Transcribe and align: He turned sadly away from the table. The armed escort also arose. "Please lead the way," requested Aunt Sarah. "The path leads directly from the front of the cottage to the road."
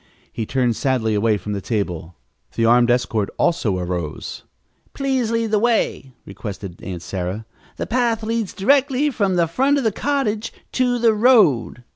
He 0.33 0.47
turned 0.47 0.75
sadly 0.75 1.13
away 1.13 1.37
from 1.37 1.53
the 1.53 1.61
table. 1.61 2.15
The 2.55 2.65
armed 2.65 2.89
escort 2.89 3.29
also 3.37 3.77
arose. 3.77 4.41
"Please 4.95 5.29
lead 5.29 5.51
the 5.51 5.59
way," 5.59 6.11
requested 6.25 6.81
Aunt 6.81 7.03
Sarah. 7.03 7.45
"The 7.77 7.85
path 7.85 8.23
leads 8.23 8.53
directly 8.55 9.11
from 9.11 9.35
the 9.35 9.45
front 9.45 9.77
of 9.77 9.83
the 9.83 9.91
cottage 9.91 10.51
to 10.71 10.97
the 10.97 11.13
road." 11.13 11.83